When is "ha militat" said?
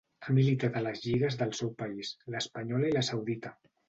0.27-0.77